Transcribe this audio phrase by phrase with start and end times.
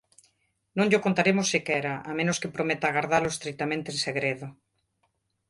[0.77, 4.47] Non llo contaremos sequera, a menos que prometa gardalo estritamente en segredo.